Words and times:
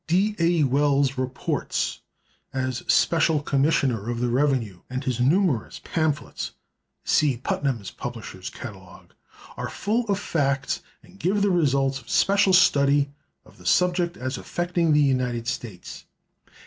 D. 0.07 0.35
A. 0.39 0.63
Wells's 0.63 1.15
"Reports" 1.15 1.99
as 2.53 2.79
Special 2.91 3.39
Commissioner 3.39 4.09
of 4.09 4.19
the 4.19 4.29
Revenue, 4.29 4.81
and 4.89 5.03
his 5.03 5.19
numerous 5.19 5.79
pamphlets 5.83 6.53
(see 7.05 7.37
Putnams' 7.37 7.91
publisher's 7.91 8.49
catalogue), 8.49 9.13
are 9.57 9.69
full 9.69 10.05
of 10.05 10.17
facts, 10.17 10.81
and 11.03 11.19
give 11.19 11.43
the 11.43 11.51
results 11.51 11.99
of 12.01 12.09
special 12.09 12.51
study 12.53 13.11
of 13.45 13.59
the 13.59 13.65
subject 13.67 14.17
as 14.17 14.39
affecting 14.39 14.91
the 14.91 14.99
United 15.01 15.47
States. 15.47 16.05